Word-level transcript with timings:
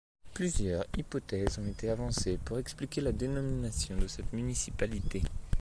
Plusieurs 0.33 0.87
hypothèses 0.97 1.59
ont 1.59 1.67
été 1.67 1.91
avancées 1.91 2.39
pour 2.43 2.57
expliquer 2.57 3.01
la 3.01 3.11
dénomination 3.11 3.95
de 3.97 4.07
cette 4.07 4.33
municipalité. 4.33 5.21